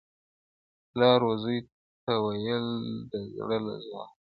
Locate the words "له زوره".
3.65-4.05